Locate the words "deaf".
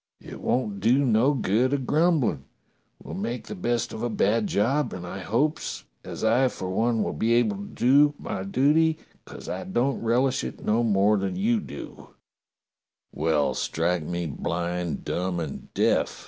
15.75-16.19